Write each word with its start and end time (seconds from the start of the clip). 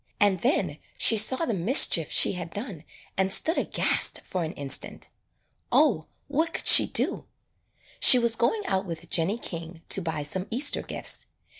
And 0.19 0.39
then 0.39 0.79
she 0.97 1.15
saw 1.15 1.45
the 1.45 1.53
mischief 1.53 2.09
she 2.11 2.33
had 2.33 2.51
done 2.51 2.85
and 3.17 3.31
stood 3.31 3.55
aghast 3.59 4.21
for 4.21 4.43
an 4.43 4.53
instant. 4.53 5.09
O, 5.71 6.07
what 6.27 6.55
could 6.55 6.65
she 6.65 6.87
do! 6.87 7.27
She 7.99 8.17
was 8.17 8.35
going 8.35 8.65
out 8.65 8.87
with 8.87 9.11
Jennie 9.11 9.37
King 9.37 9.83
to 9.89 10.01
buy 10.01 10.23
some 10.23 10.47
Easter 10.49 10.81
gifts. 10.81 11.27